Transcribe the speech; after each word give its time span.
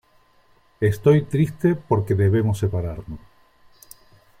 estoy 0.79 1.25
triste 1.25 1.75
porque 1.75 2.15
debemos 2.15 2.57
separarnos. 2.57 3.19